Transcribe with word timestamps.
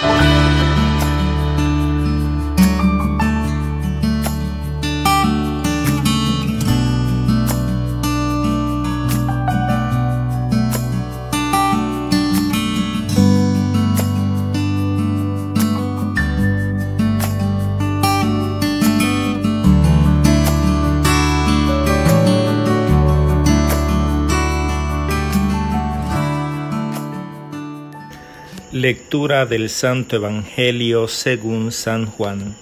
Bye. 0.00 0.35
Lectura 28.88 29.46
del 29.46 29.68
Santo 29.68 30.14
Evangelio 30.14 31.08
según 31.08 31.72
San 31.72 32.06
Juan. 32.06 32.54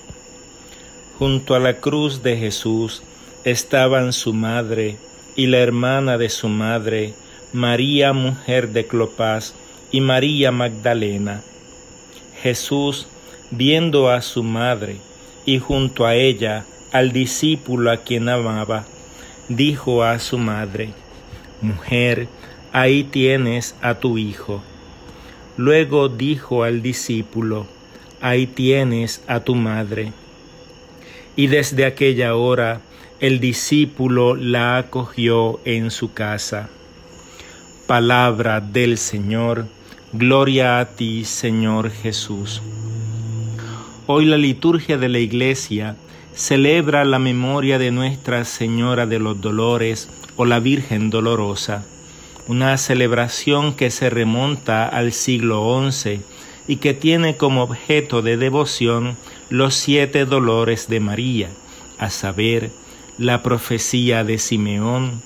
Junto 1.18 1.54
a 1.54 1.58
la 1.58 1.80
cruz 1.80 2.22
de 2.22 2.38
Jesús 2.38 3.02
estaban 3.44 4.14
su 4.14 4.32
madre 4.32 4.96
y 5.36 5.48
la 5.48 5.58
hermana 5.58 6.16
de 6.16 6.30
su 6.30 6.48
madre, 6.48 7.12
María 7.52 8.14
mujer 8.14 8.70
de 8.70 8.86
Clopas 8.86 9.54
y 9.92 10.00
María 10.00 10.50
Magdalena. 10.50 11.42
Jesús, 12.40 13.06
viendo 13.50 14.08
a 14.08 14.22
su 14.22 14.42
madre 14.42 14.96
y 15.44 15.58
junto 15.58 16.06
a 16.06 16.14
ella 16.14 16.64
al 16.90 17.12
discípulo 17.12 17.90
a 17.90 17.98
quien 17.98 18.30
amaba, 18.30 18.86
dijo 19.50 20.02
a 20.02 20.18
su 20.18 20.38
madre, 20.38 20.88
Mujer, 21.60 22.28
ahí 22.72 23.04
tienes 23.04 23.74
a 23.82 23.96
tu 23.96 24.16
hijo. 24.16 24.62
Luego 25.56 26.08
dijo 26.08 26.64
al 26.64 26.82
discípulo, 26.82 27.66
Ahí 28.20 28.46
tienes 28.46 29.22
a 29.28 29.40
tu 29.40 29.54
madre. 29.54 30.12
Y 31.36 31.46
desde 31.46 31.84
aquella 31.84 32.34
hora 32.34 32.80
el 33.20 33.38
discípulo 33.38 34.34
la 34.34 34.78
acogió 34.78 35.60
en 35.64 35.90
su 35.90 36.12
casa. 36.12 36.68
Palabra 37.86 38.60
del 38.60 38.98
Señor, 38.98 39.66
gloria 40.12 40.80
a 40.80 40.86
ti, 40.86 41.24
Señor 41.24 41.90
Jesús. 41.90 42.60
Hoy 44.06 44.24
la 44.24 44.38
liturgia 44.38 44.98
de 44.98 45.08
la 45.08 45.18
Iglesia 45.18 45.96
celebra 46.34 47.04
la 47.04 47.18
memoria 47.18 47.78
de 47.78 47.92
Nuestra 47.92 48.44
Señora 48.44 49.06
de 49.06 49.20
los 49.20 49.40
Dolores 49.40 50.08
o 50.36 50.44
la 50.44 50.58
Virgen 50.58 51.10
Dolorosa 51.10 51.84
una 52.46 52.76
celebración 52.76 53.74
que 53.74 53.90
se 53.90 54.10
remonta 54.10 54.86
al 54.86 55.12
siglo 55.12 55.90
XI 55.90 56.20
y 56.66 56.76
que 56.76 56.94
tiene 56.94 57.36
como 57.36 57.62
objeto 57.62 58.22
de 58.22 58.36
devoción 58.36 59.16
los 59.50 59.74
siete 59.74 60.24
dolores 60.24 60.88
de 60.88 61.00
María, 61.00 61.50
a 61.98 62.10
saber, 62.10 62.70
la 63.18 63.42
profecía 63.42 64.24
de 64.24 64.38
Simeón, 64.38 65.22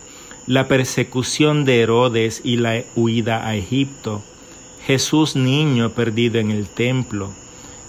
la 0.47 0.69
persecución 0.69 1.65
de 1.65 1.81
Herodes 1.81 2.41
y 2.45 2.57
la 2.57 2.83
huida 2.95 3.47
a 3.47 3.57
Egipto, 3.57 4.23
Jesús 4.85 5.37
niño 5.37 5.91
perdido 5.91 6.39
en 6.39 6.51
el 6.51 6.67
templo, 6.69 7.31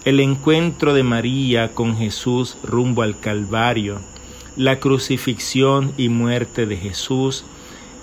el 0.06 0.20
encuentro 0.20 0.94
de 0.94 1.04
María 1.04 1.74
con 1.74 1.98
Jesús 1.98 2.58
rumbo 2.64 3.02
al 3.02 3.20
Calvario, 3.20 4.00
la 4.56 4.80
crucifixión 4.80 5.94
y 5.98 6.10
muerte 6.10 6.66
de 6.66 6.78
Jesús, 6.78 7.46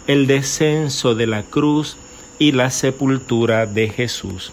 el 0.07 0.27
descenso 0.27 1.15
de 1.15 1.27
la 1.27 1.43
cruz 1.43 1.97
y 2.39 2.53
la 2.53 2.71
sepultura 2.71 3.67
de 3.67 3.89
Jesús. 3.89 4.53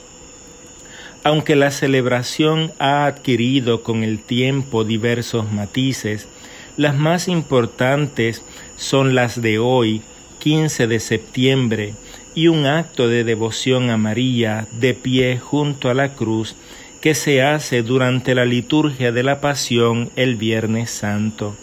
Aunque 1.24 1.56
la 1.56 1.72
celebración 1.72 2.74
ha 2.80 3.06
adquirido 3.06 3.84
con 3.84 4.04
el 4.04 4.20
tiempo 4.20 4.84
diversos 4.84 5.52
matices, 5.52 6.28
las 6.76 6.96
más 6.96 7.28
importantes 7.28 8.44
son 8.78 9.16
las 9.16 9.42
de 9.42 9.60
hoy, 9.60 10.02
15 10.40 10.88
de 10.88 11.00
septiembre, 11.00 11.94
y 12.36 12.48
un 12.48 12.66
acto 12.66 13.08
de 13.08 13.24
devoción 13.24 13.90
a 13.90 13.98
María 13.98 14.68
de 14.72 14.94
pie 14.94 15.38
junto 15.38 15.90
a 15.90 15.94
la 15.94 16.16
cruz 16.16 16.56
que 17.00 17.14
se 17.14 17.44
hace 17.44 17.84
durante 17.84 18.34
la 18.34 18.46
liturgia 18.46 19.12
de 19.12 19.24
la 19.24 19.40
Pasión 19.40 20.10
el 20.16 20.36
Viernes 20.36 20.90
Santo. 20.90 21.56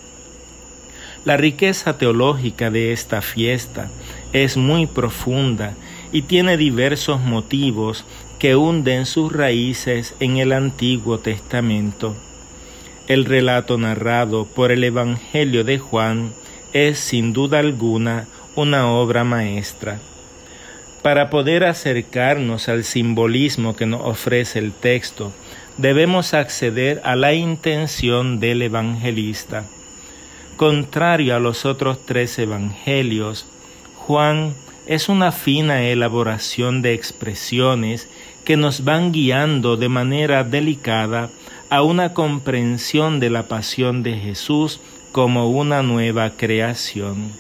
La 1.25 1.37
riqueza 1.37 1.99
teológica 1.99 2.71
de 2.71 2.93
esta 2.93 3.21
fiesta 3.21 3.91
es 4.33 4.57
muy 4.57 4.87
profunda 4.87 5.75
y 6.13 6.23
tiene 6.23 6.57
diversos 6.57 7.21
motivos 7.21 8.07
que 8.39 8.57
hunden 8.57 9.05
sus 9.05 9.31
raíces 9.31 10.15
en 10.19 10.39
el 10.39 10.53
Antiguo 10.53 11.19
Testamento. 11.19 12.17
El 13.07 13.27
relato 13.27 13.77
narrado 13.77 14.47
por 14.47 14.73
el 14.73 14.83
Evangelio 14.83 15.63
de 15.63 15.79
Juan 15.79 16.33
es 16.73 16.99
sin 16.99 17.35
duda 17.35 17.59
alguna 17.59 18.27
una 18.57 18.89
obra 18.91 19.23
maestra. 19.23 20.01
Para 21.03 21.29
poder 21.29 21.65
acercarnos 21.65 22.71
al 22.71 22.83
simbolismo 22.85 23.77
que 23.77 23.85
nos 23.85 24.01
ofrece 24.07 24.59
el 24.59 24.73
texto, 24.73 25.33
debemos 25.77 26.33
acceder 26.33 27.03
a 27.05 27.15
la 27.15 27.35
intención 27.35 28.41
del 28.41 28.63
evangelista. 28.63 29.65
Contrario 30.61 31.35
a 31.35 31.41
los 31.41 31.65
otros 31.65 32.05
tres 32.05 32.39
evangelios, 32.39 33.47
Juan 33.97 34.53
es 34.87 35.09
una 35.09 35.33
fina 35.33 35.85
elaboración 35.85 36.83
de 36.83 36.93
expresiones 36.93 38.11
que 38.45 38.59
nos 38.59 38.85
van 38.85 39.11
guiando 39.11 39.79
de 39.79 39.89
manera 39.89 40.45
delicada 40.45 41.31
a 41.71 41.83
una 41.83 42.13
comprensión 42.13 43.21
de 43.21 43.31
la 43.31 43.49
pasión 43.49 44.03
de 44.03 44.19
Jesús 44.19 44.81
como 45.13 45.49
una 45.49 45.83
nueva 45.83 46.33
creación. 46.37 47.33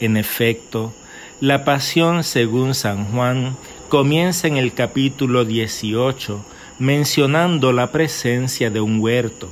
En 0.00 0.16
efecto, 0.16 0.92
la 1.40 1.64
pasión 1.64 2.24
según 2.24 2.74
San 2.74 3.12
Juan 3.12 3.56
comienza 3.88 4.48
en 4.48 4.56
el 4.56 4.74
capítulo 4.74 5.44
18 5.44 6.44
mencionando 6.80 7.70
la 7.70 7.92
presencia 7.92 8.70
de 8.70 8.80
un 8.80 8.98
huerto 8.98 9.48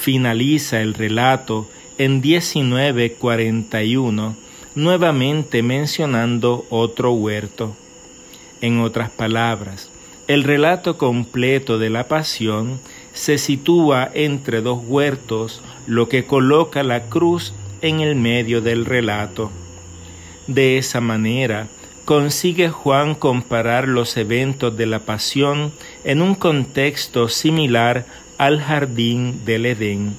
finaliza 0.00 0.80
el 0.80 0.94
relato 0.94 1.68
en 1.98 2.22
1941, 2.22 4.34
nuevamente 4.74 5.62
mencionando 5.62 6.64
otro 6.70 7.12
huerto. 7.12 7.76
En 8.62 8.80
otras 8.80 9.10
palabras, 9.10 9.90
el 10.26 10.44
relato 10.44 10.96
completo 10.96 11.78
de 11.78 11.90
la 11.90 12.08
pasión 12.08 12.80
se 13.12 13.36
sitúa 13.36 14.10
entre 14.14 14.62
dos 14.62 14.80
huertos, 14.82 15.60
lo 15.86 16.08
que 16.08 16.24
coloca 16.24 16.82
la 16.82 17.10
cruz 17.10 17.52
en 17.82 18.00
el 18.00 18.16
medio 18.16 18.62
del 18.62 18.86
relato. 18.86 19.50
De 20.46 20.78
esa 20.78 21.02
manera, 21.02 21.66
consigue 22.06 22.70
Juan 22.70 23.14
comparar 23.14 23.86
los 23.86 24.16
eventos 24.16 24.74
de 24.78 24.86
la 24.86 25.00
pasión 25.00 25.72
en 26.04 26.22
un 26.22 26.34
contexto 26.34 27.28
similar 27.28 28.06
al 28.40 28.62
jardín 28.62 29.44
del 29.44 29.66
Edén, 29.66 30.16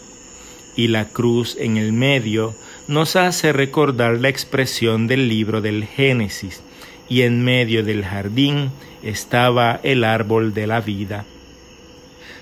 y 0.75 0.89
la 0.89 1.05
cruz 1.05 1.57
en 1.59 1.77
el 1.77 1.91
medio 1.91 2.53
nos 2.87 3.15
hace 3.15 3.51
recordar 3.51 4.19
la 4.19 4.29
expresión 4.29 5.07
del 5.07 5.27
libro 5.27 5.59
del 5.59 5.85
Génesis, 5.85 6.61
y 7.09 7.23
en 7.23 7.43
medio 7.43 7.83
del 7.83 8.05
jardín 8.05 8.69
estaba 9.01 9.79
el 9.81 10.03
árbol 10.03 10.53
de 10.53 10.67
la 10.67 10.81
vida. 10.81 11.25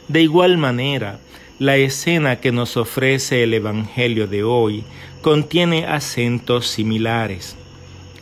De 0.09 0.21
igual 0.21 0.57
manera, 0.57 1.21
la 1.59 1.77
escena 1.77 2.41
que 2.41 2.51
nos 2.51 2.75
ofrece 2.75 3.43
el 3.43 3.53
Evangelio 3.53 4.27
de 4.27 4.43
hoy 4.43 4.83
contiene 5.21 5.85
acentos 5.85 6.67
similares. 6.67 7.55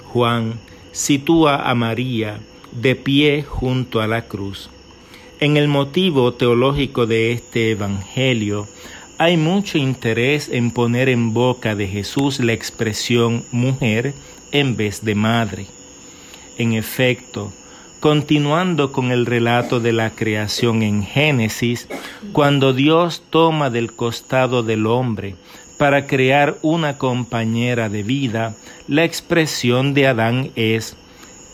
Juan 0.04 0.60
sitúa 0.92 1.68
a 1.68 1.74
María 1.74 2.38
de 2.72 2.96
pie 2.96 3.42
junto 3.42 4.00
a 4.00 4.06
la 4.06 4.28
cruz. 4.28 4.70
En 5.40 5.56
el 5.56 5.68
motivo 5.68 6.34
teológico 6.34 7.06
de 7.06 7.32
este 7.32 7.70
Evangelio 7.70 8.68
hay 9.20 9.38
mucho 9.38 9.78
interés 9.78 10.50
en 10.50 10.72
poner 10.72 11.10
en 11.10 11.32
boca 11.32 11.76
de 11.76 11.88
Jesús 11.88 12.40
la 12.40 12.54
expresión 12.54 13.46
mujer 13.52 14.16
en 14.52 14.76
vez 14.76 15.06
de 15.06 15.14
madre. 15.14 15.68
En 16.58 16.74
efecto, 16.74 17.54
continuando 18.00 18.92
con 18.92 19.12
el 19.12 19.28
relato 19.28 19.80
de 19.80 19.94
la 19.94 20.10
creación 20.10 20.82
en 20.82 21.04
Génesis, 21.04 21.88
cuando 22.32 22.74
Dios 22.74 23.22
toma 23.30 23.70
del 23.70 23.94
costado 23.94 24.64
del 24.64 24.88
hombre 24.88 25.36
para 25.78 26.08
crear 26.08 26.58
una 26.64 26.98
compañera 26.98 27.90
de 27.90 28.02
vida, 28.02 28.56
la 28.88 29.04
expresión 29.04 29.94
de 29.94 30.08
Adán 30.08 30.50
es 30.56 30.98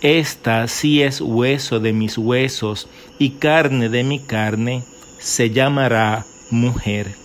esta 0.03 0.67
sí 0.67 1.01
es 1.01 1.21
hueso 1.21 1.79
de 1.79 1.93
mis 1.93 2.17
huesos 2.17 2.89
y 3.19 3.31
carne 3.31 3.87
de 3.87 4.03
mi 4.03 4.19
carne, 4.19 4.83
se 5.17 5.49
llamará 5.49 6.25
mujer. 6.49 7.15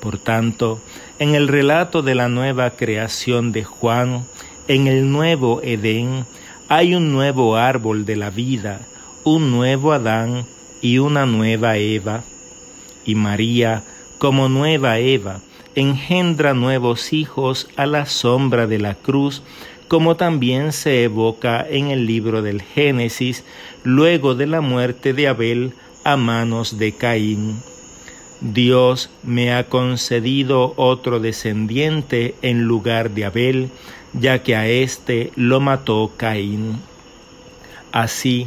Por 0.00 0.16
tanto, 0.16 0.80
en 1.18 1.34
el 1.34 1.46
relato 1.46 2.00
de 2.00 2.14
la 2.14 2.28
nueva 2.30 2.70
creación 2.70 3.52
de 3.52 3.64
Juan, 3.64 4.24
en 4.66 4.86
el 4.86 5.12
nuevo 5.12 5.60
Edén, 5.62 6.24
hay 6.70 6.94
un 6.94 7.12
nuevo 7.12 7.58
árbol 7.58 8.06
de 8.06 8.16
la 8.16 8.30
vida, 8.30 8.80
un 9.24 9.50
nuevo 9.50 9.92
Adán 9.92 10.46
y 10.80 10.98
una 10.98 11.26
nueva 11.26 11.76
Eva, 11.76 12.24
y 13.04 13.14
María, 13.14 13.84
como 14.16 14.48
nueva 14.48 15.00
Eva, 15.00 15.40
engendra 15.74 16.54
nuevos 16.54 17.12
hijos 17.12 17.68
a 17.76 17.84
la 17.84 18.06
sombra 18.06 18.66
de 18.66 18.78
la 18.78 18.94
cruz, 18.94 19.42
como 19.88 20.16
también 20.16 20.72
se 20.72 21.02
evoca 21.04 21.66
en 21.68 21.88
el 21.88 22.06
libro 22.06 22.42
del 22.42 22.62
Génesis, 22.62 23.44
luego 23.84 24.34
de 24.34 24.46
la 24.46 24.60
muerte 24.60 25.14
de 25.14 25.28
Abel 25.28 25.72
a 26.04 26.16
manos 26.16 26.78
de 26.78 26.92
Caín. 26.92 27.60
Dios 28.40 29.10
me 29.24 29.52
ha 29.52 29.64
concedido 29.64 30.74
otro 30.76 31.18
descendiente 31.18 32.34
en 32.42 32.62
lugar 32.64 33.10
de 33.10 33.24
Abel, 33.24 33.70
ya 34.12 34.42
que 34.42 34.54
a 34.54 34.68
éste 34.68 35.32
lo 35.34 35.60
mató 35.60 36.12
Caín. 36.16 36.80
Así, 37.90 38.46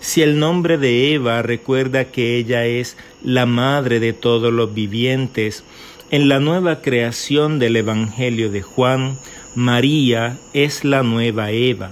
si 0.00 0.22
el 0.22 0.38
nombre 0.38 0.78
de 0.78 1.12
Eva 1.14 1.42
recuerda 1.42 2.06
que 2.06 2.36
ella 2.36 2.64
es 2.66 2.96
la 3.22 3.46
madre 3.46 4.00
de 4.00 4.12
todos 4.12 4.52
los 4.52 4.74
vivientes, 4.74 5.64
en 6.10 6.28
la 6.28 6.40
nueva 6.40 6.80
creación 6.80 7.58
del 7.58 7.76
Evangelio 7.76 8.50
de 8.50 8.62
Juan, 8.62 9.18
María 9.58 10.38
es 10.52 10.84
la 10.84 11.02
nueva 11.02 11.50
Eva, 11.50 11.90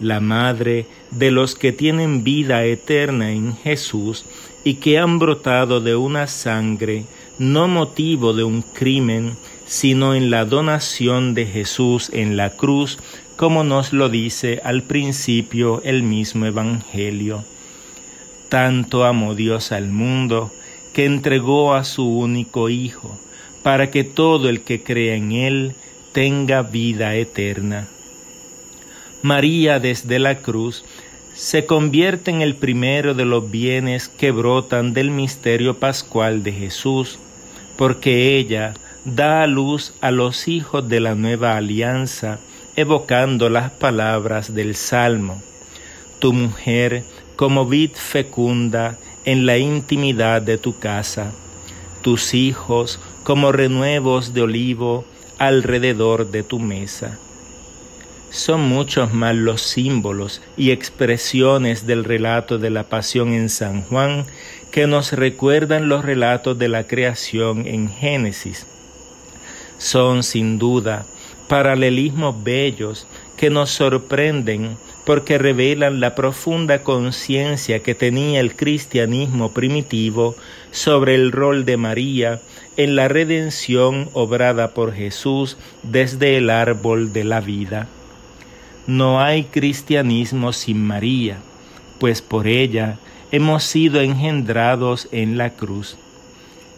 la 0.00 0.20
madre 0.20 0.84
de 1.10 1.30
los 1.30 1.54
que 1.54 1.72
tienen 1.72 2.24
vida 2.24 2.62
eterna 2.66 3.32
en 3.32 3.56
Jesús 3.56 4.26
y 4.64 4.74
que 4.74 4.98
han 4.98 5.18
brotado 5.18 5.80
de 5.80 5.96
una 5.96 6.26
sangre, 6.26 7.06
no 7.38 7.68
motivo 7.68 8.34
de 8.34 8.44
un 8.44 8.60
crimen, 8.60 9.34
sino 9.64 10.14
en 10.14 10.28
la 10.30 10.44
donación 10.44 11.32
de 11.32 11.46
Jesús 11.46 12.10
en 12.12 12.36
la 12.36 12.50
cruz 12.50 12.98
como 13.36 13.64
nos 13.64 13.94
lo 13.94 14.10
dice 14.10 14.60
al 14.62 14.82
principio 14.82 15.80
el 15.84 16.02
mismo 16.02 16.44
Evangelio. 16.44 17.44
Tanto 18.50 19.06
amó 19.06 19.34
Dios 19.34 19.72
al 19.72 19.88
mundo 19.88 20.52
que 20.92 21.06
entregó 21.06 21.72
a 21.72 21.84
su 21.84 22.06
único 22.06 22.68
Hijo, 22.68 23.18
para 23.62 23.90
que 23.90 24.04
todo 24.04 24.50
el 24.50 24.60
que 24.60 24.82
crea 24.82 25.14
en 25.14 25.32
Él 25.32 25.74
tenga 26.16 26.62
vida 26.62 27.14
eterna. 27.14 27.88
María 29.20 29.80
desde 29.80 30.18
la 30.18 30.38
cruz 30.38 30.82
se 31.34 31.66
convierte 31.66 32.30
en 32.30 32.40
el 32.40 32.54
primero 32.54 33.12
de 33.12 33.26
los 33.26 33.50
bienes 33.50 34.08
que 34.08 34.30
brotan 34.30 34.94
del 34.94 35.10
misterio 35.10 35.78
pascual 35.78 36.42
de 36.42 36.52
Jesús, 36.52 37.18
porque 37.76 38.38
ella 38.38 38.72
da 39.04 39.42
a 39.42 39.46
luz 39.46 39.92
a 40.00 40.10
los 40.10 40.48
hijos 40.48 40.88
de 40.88 41.00
la 41.00 41.14
nueva 41.14 41.54
alianza, 41.58 42.38
evocando 42.76 43.50
las 43.50 43.70
palabras 43.72 44.54
del 44.54 44.74
Salmo. 44.74 45.42
Tu 46.18 46.32
mujer 46.32 47.04
como 47.36 47.66
vid 47.66 47.90
fecunda 47.92 48.96
en 49.26 49.44
la 49.44 49.58
intimidad 49.58 50.40
de 50.40 50.56
tu 50.56 50.78
casa, 50.78 51.32
tus 52.00 52.32
hijos 52.32 53.00
como 53.22 53.52
renuevos 53.52 54.32
de 54.32 54.40
olivo 54.40 55.04
alrededor 55.38 56.30
de 56.30 56.42
tu 56.42 56.58
mesa. 56.58 57.18
Son 58.30 58.60
muchos 58.60 59.12
más 59.14 59.34
los 59.34 59.62
símbolos 59.62 60.42
y 60.56 60.70
expresiones 60.70 61.86
del 61.86 62.04
relato 62.04 62.58
de 62.58 62.70
la 62.70 62.84
pasión 62.84 63.32
en 63.32 63.48
San 63.48 63.82
Juan 63.82 64.26
que 64.70 64.86
nos 64.86 65.12
recuerdan 65.12 65.88
los 65.88 66.04
relatos 66.04 66.58
de 66.58 66.68
la 66.68 66.86
creación 66.86 67.66
en 67.66 67.88
Génesis. 67.88 68.66
Son 69.78 70.22
sin 70.22 70.58
duda 70.58 71.06
paralelismos 71.48 72.42
bellos 72.42 73.06
que 73.36 73.50
nos 73.50 73.70
sorprenden 73.70 74.76
porque 75.04 75.38
revelan 75.38 76.00
la 76.00 76.14
profunda 76.14 76.82
conciencia 76.82 77.80
que 77.80 77.94
tenía 77.94 78.40
el 78.40 78.56
cristianismo 78.56 79.52
primitivo 79.52 80.34
sobre 80.72 81.14
el 81.14 81.30
rol 81.30 81.64
de 81.64 81.76
María 81.76 82.40
en 82.76 82.96
la 82.96 83.08
redención 83.08 84.10
obrada 84.14 84.74
por 84.74 84.92
Jesús 84.92 85.56
desde 85.82 86.36
el 86.36 86.50
árbol 86.50 87.12
de 87.12 87.24
la 87.24 87.40
vida. 87.40 87.86
No 88.86 89.20
hay 89.20 89.44
cristianismo 89.44 90.52
sin 90.52 90.84
María, 90.84 91.38
pues 91.98 92.22
por 92.22 92.46
ella 92.46 92.98
hemos 93.32 93.64
sido 93.64 94.00
engendrados 94.00 95.08
en 95.12 95.38
la 95.38 95.50
cruz. 95.50 95.96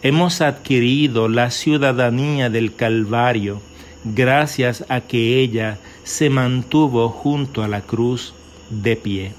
Hemos 0.01 0.41
adquirido 0.41 1.27
la 1.27 1.51
ciudadanía 1.51 2.49
del 2.49 2.73
Calvario, 2.73 3.61
gracias 4.05 4.85
a 4.87 5.01
que 5.01 5.39
ella 5.39 5.77
se 6.09 6.31
mantuvo 6.31 7.09
junto 7.09 7.61
a 7.61 7.67
la 7.67 7.81
cruz 7.81 8.33
de 8.71 8.95
pie. 8.95 9.31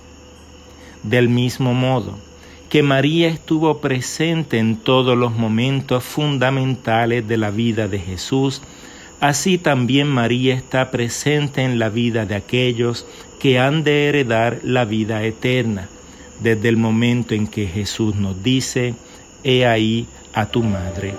Del 1.02 1.28
mismo 1.28 1.74
modo 1.74 2.16
que 2.68 2.84
María 2.84 3.26
estuvo 3.26 3.78
presente 3.78 4.58
en 4.58 4.76
todos 4.76 5.18
los 5.18 5.32
momentos 5.32 6.04
fundamentales 6.04 7.26
de 7.26 7.36
la 7.38 7.50
vida 7.50 7.88
de 7.88 7.98
Jesús, 7.98 8.62
así 9.18 9.58
también 9.58 10.06
María 10.06 10.54
está 10.54 10.92
presente 10.92 11.64
en 11.64 11.80
la 11.80 11.88
vida 11.88 12.24
de 12.24 12.36
aquellos 12.36 13.04
que 13.40 13.58
han 13.58 13.82
de 13.82 14.06
heredar 14.06 14.60
la 14.62 14.84
vida 14.84 15.24
eterna, 15.24 15.88
desde 16.40 16.68
el 16.68 16.76
momento 16.76 17.34
en 17.34 17.48
que 17.48 17.66
Jesús 17.66 18.14
nos 18.14 18.44
dice, 18.44 18.94
He 19.42 19.66
ahí 19.66 20.06
a 20.32 20.46
tu 20.46 20.62
madre. 20.62 21.14